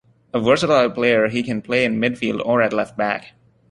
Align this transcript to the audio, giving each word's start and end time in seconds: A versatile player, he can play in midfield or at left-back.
A 0.33 0.39
versatile 0.39 0.89
player, 0.89 1.27
he 1.27 1.43
can 1.43 1.61
play 1.61 1.85
in 1.85 1.99
midfield 1.99 2.43
or 2.43 2.63
at 2.63 2.73
left-back. 2.73 3.33